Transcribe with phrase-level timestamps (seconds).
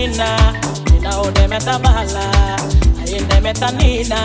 [0.00, 0.54] nina
[0.92, 2.24] nina unemeta bahala
[3.04, 4.20] aindemeta nina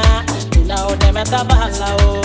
[0.55, 2.21] nina unemeta bahala o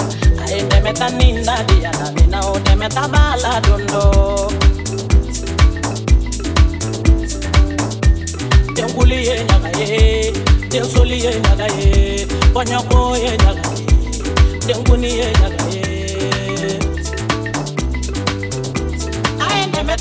[0.46, 4.52] aindemeta nina diana nina unemeta bahala dondo.
[8.74, 10.32] Tenguliye nyaga ye
[10.70, 11.90] tensoliye nyaga ye
[12.54, 13.86] bɔɲɔko ye nyaga ye
[14.66, 15.79] tenkuniye nyaga ye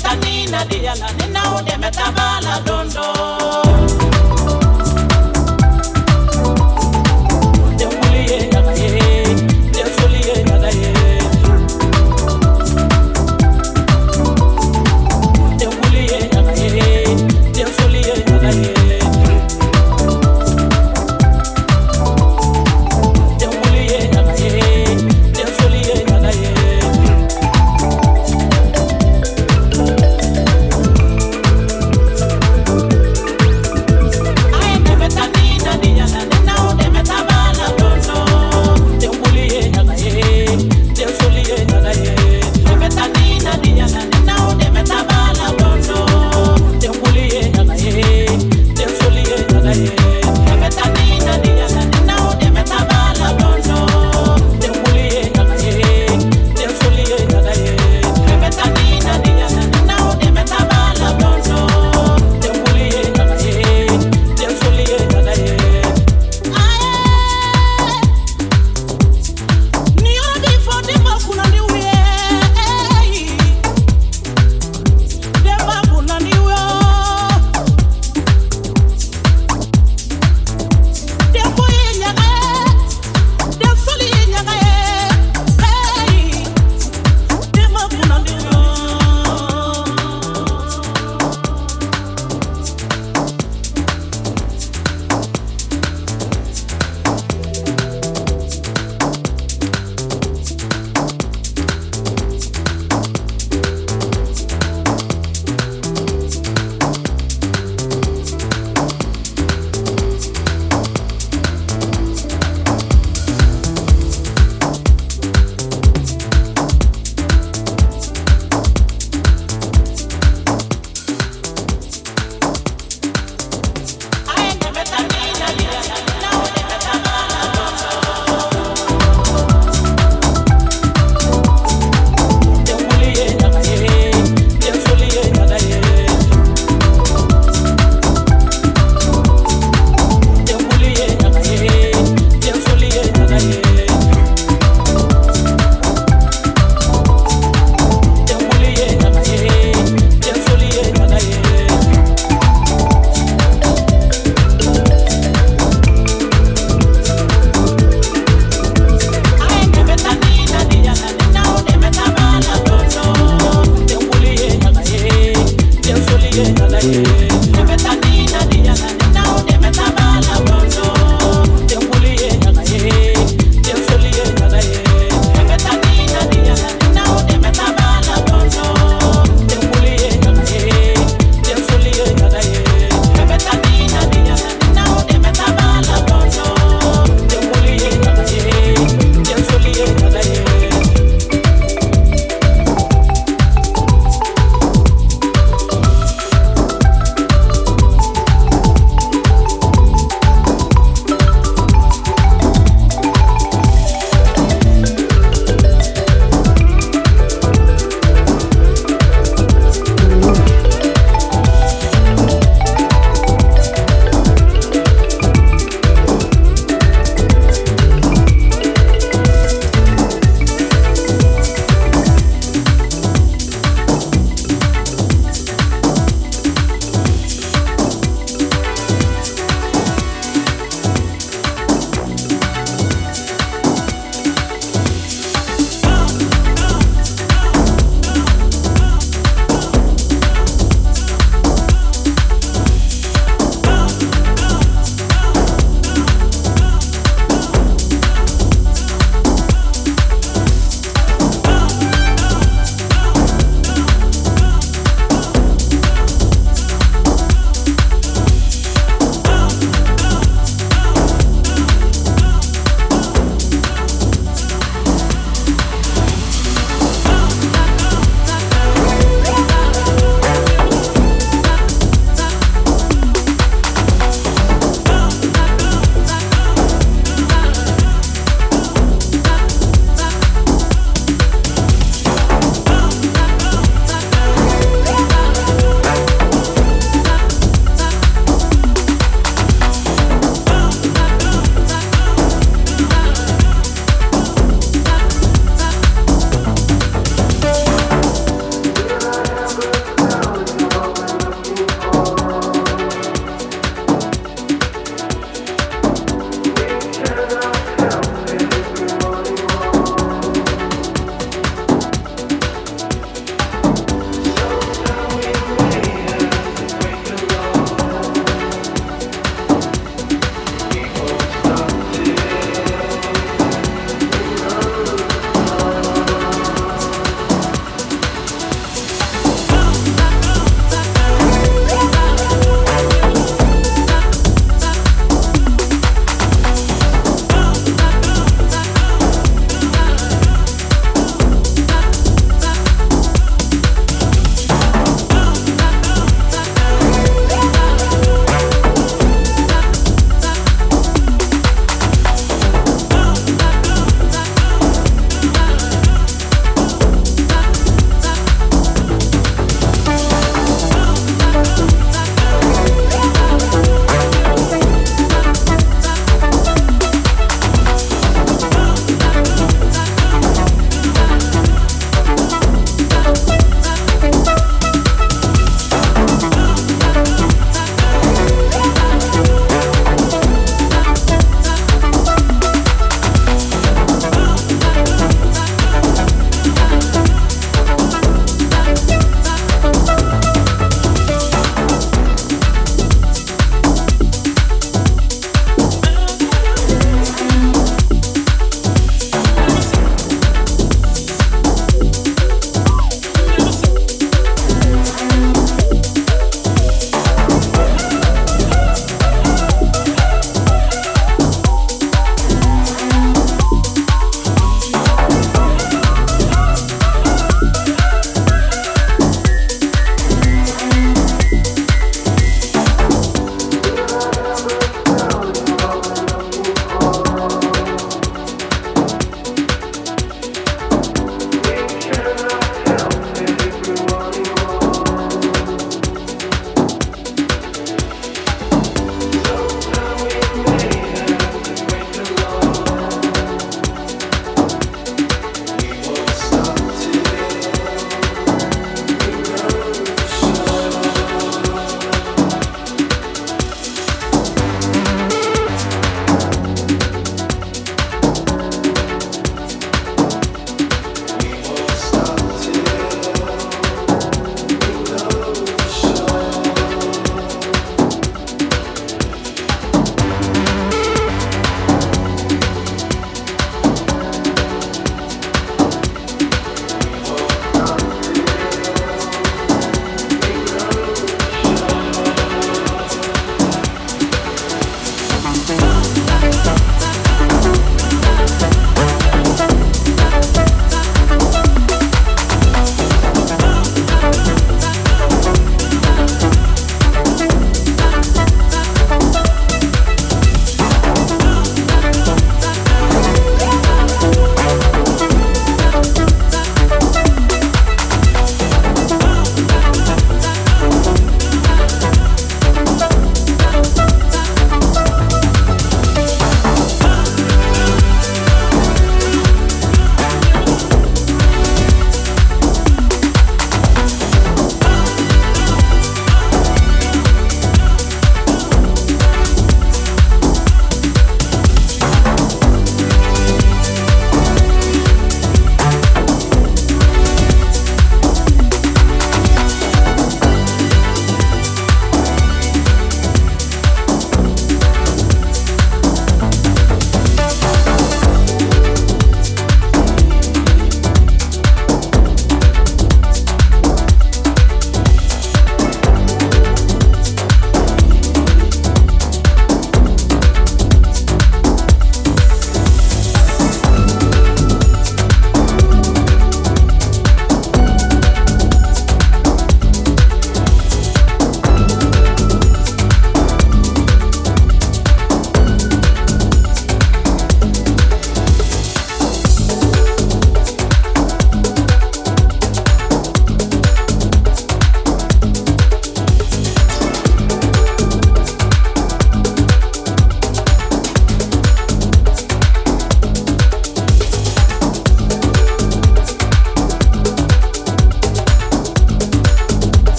[0.00, 3.69] ye dɛmɛta ni nadiyala ni n'aw dɛmɛta b'a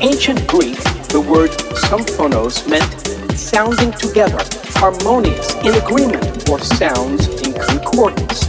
[0.00, 0.78] ancient Greek,
[1.12, 1.50] the word
[1.88, 4.38] symphonos meant sounding together,
[4.80, 8.48] harmonious, in agreement, or sounds in concordance.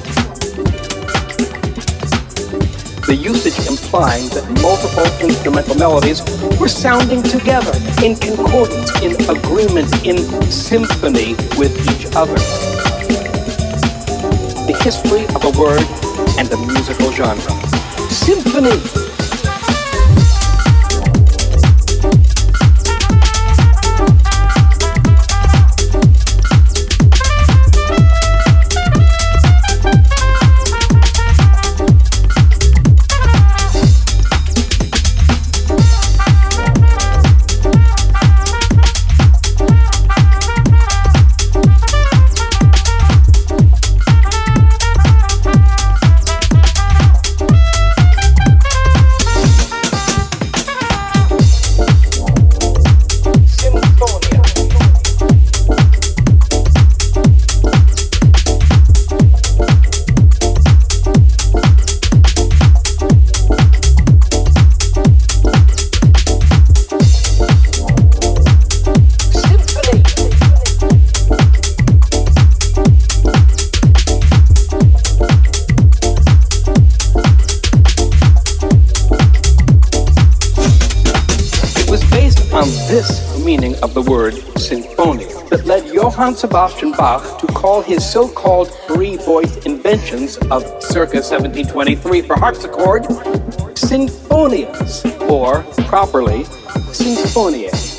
[3.05, 6.23] The usage implying that multiple instrumental melodies
[6.57, 10.17] were sounding together, in concordance, in agreement, in
[10.49, 12.35] symphony with each other.
[14.67, 15.83] The history of a word
[16.39, 17.51] and a musical genre.
[18.09, 19.10] Symphony
[86.21, 93.01] Johann Sebastian Bach to call his so-called three voice inventions of circa 1723 for harpsichord
[93.73, 96.43] sinfonias, or properly,
[96.93, 97.90] sinfoniae.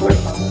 [0.00, 0.41] With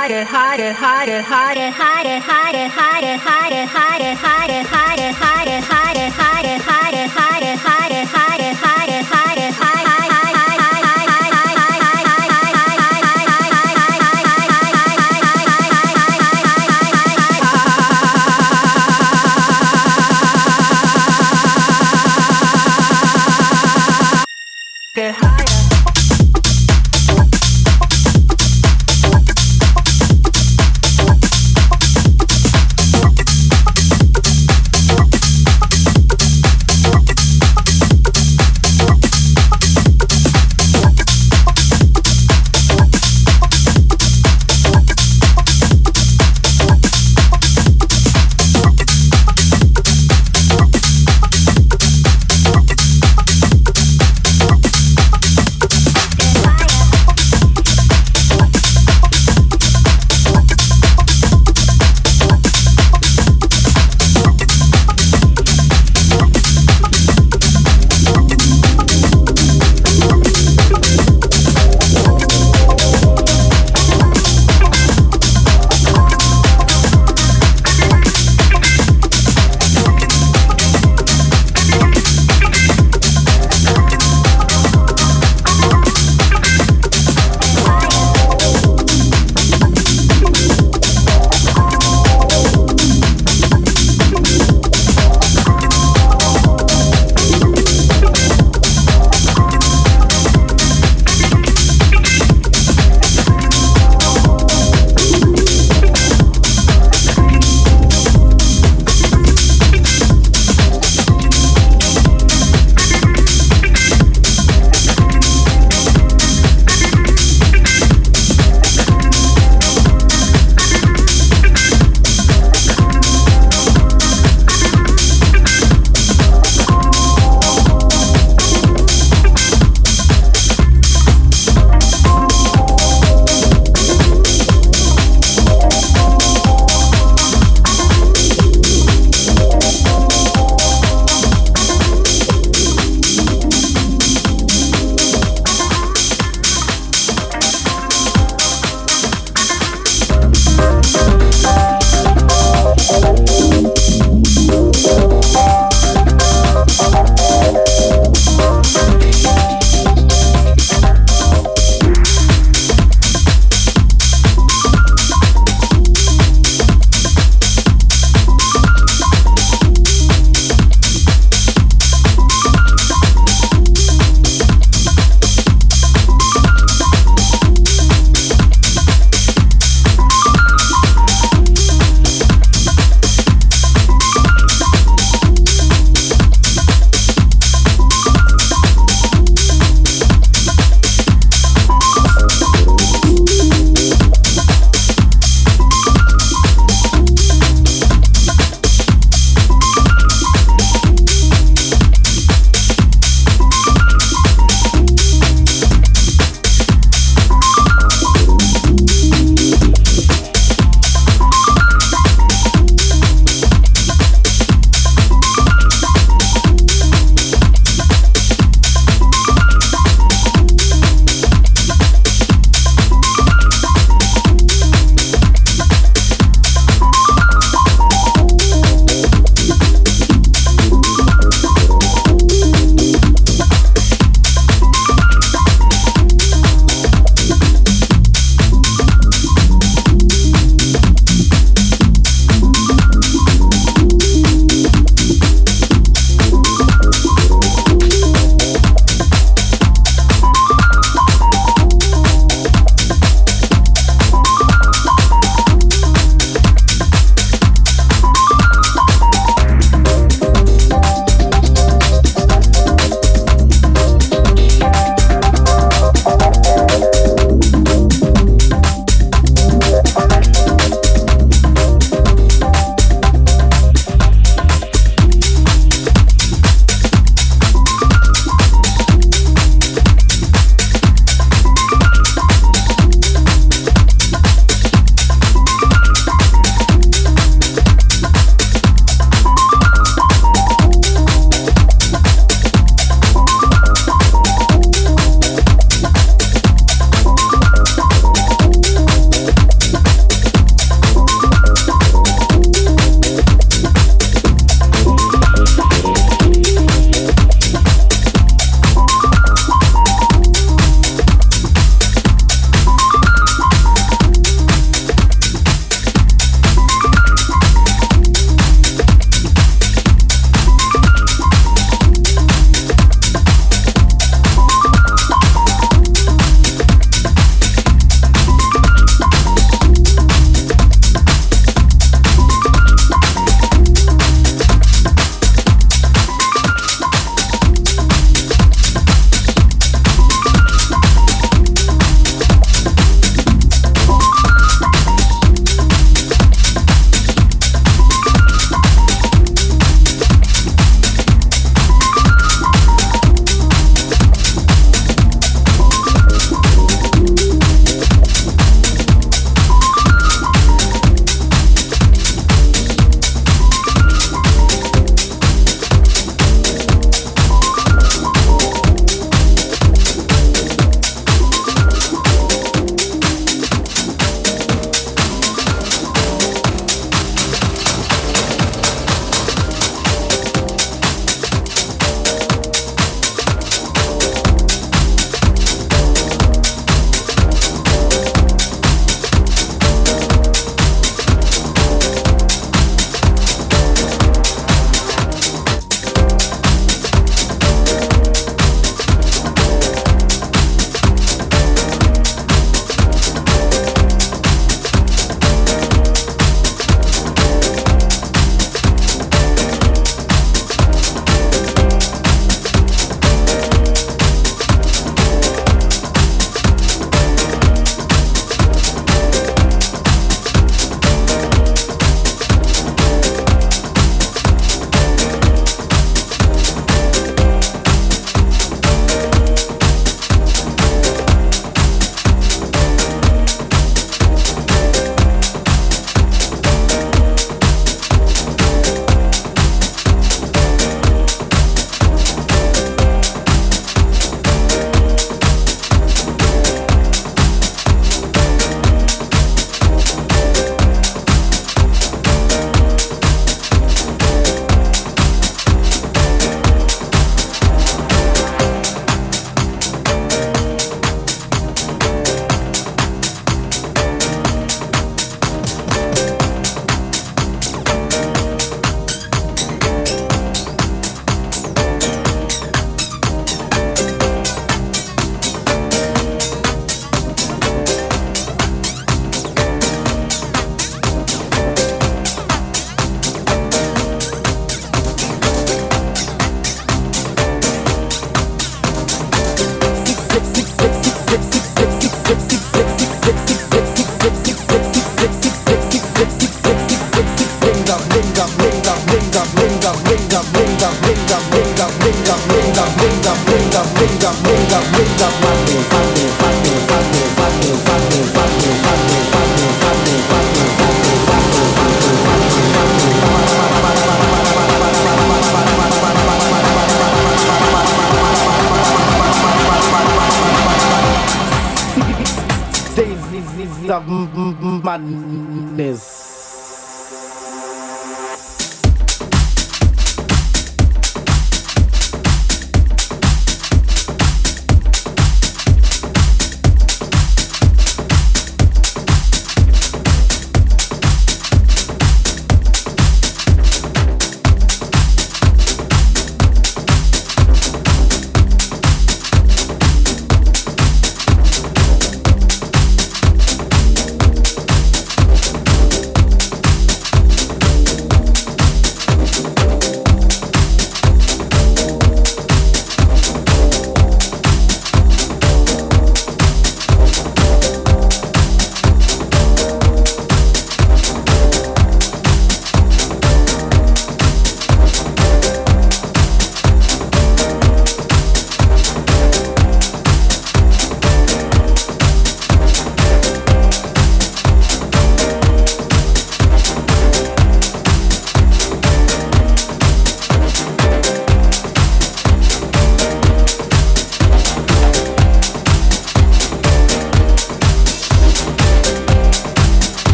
[0.00, 3.98] high, get high, get high, get high, get high, get high, get high, get high,
[3.98, 4.79] get high, get high.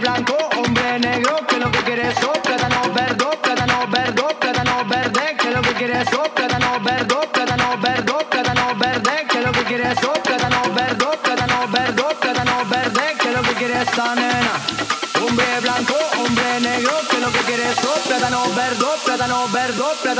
[0.00, 0.49] Blanco,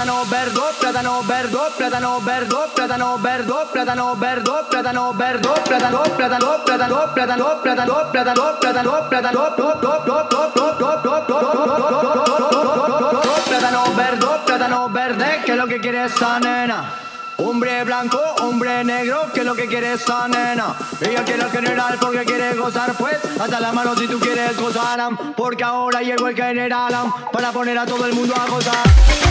[0.00, 7.12] plátano verde, plátano verde, plátano verde, plátano verde, plátano verde, plátano verde, plátano, plátano, plátano,
[7.12, 8.00] plátano, plátano,
[8.60, 9.70] plátano, plátano, plátano,
[13.44, 16.94] plátano verde, plátano verde, que lo que quiere esa nena.
[17.36, 20.76] Hombre blanco, hombre negro, que lo que quiere esa nena.
[21.00, 23.18] Ella quiere el general porque quiere gozar, pues.
[23.38, 24.98] Hasta la mano si tú quieres gozar,
[25.36, 26.94] porque ahora llegó el general
[27.30, 29.29] para poner a todo el mundo a gozar.